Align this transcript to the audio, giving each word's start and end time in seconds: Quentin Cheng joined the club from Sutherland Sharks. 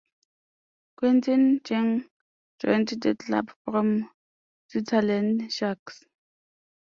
Quentin 0.95 1.61
Cheng 1.63 2.09
joined 2.59 2.87
the 2.87 3.13
club 3.13 3.51
from 3.63 4.09
Sutherland 4.67 5.51
Sharks. 5.53 6.05